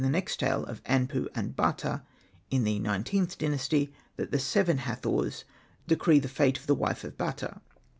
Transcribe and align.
the 0.03 0.09
next 0.09 0.37
tale 0.37 0.63
of 0.63 0.83
Anpu 0.85 1.27
and 1.35 1.55
Bata, 1.55 2.01
in 2.49 2.63
the 2.63 2.79
XlXth 2.79 3.37
Dynasty, 3.37 3.93
that 4.15 4.31
the 4.31 4.39
seven 4.39 4.79
Hathors 4.79 5.43
decree 5.87 6.17
the 6.17 6.27
fate 6.27 6.57
of 6.57 6.65
the 6.65 6.73
wife 6.73 7.03
of 7.03 7.15
Bata. 7.19 7.61